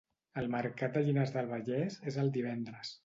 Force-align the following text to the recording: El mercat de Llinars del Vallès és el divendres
El 0.41 0.47
mercat 0.53 0.95
de 0.95 1.03
Llinars 1.07 1.33
del 1.35 1.51
Vallès 1.57 1.99
és 2.13 2.19
el 2.25 2.33
divendres 2.39 2.97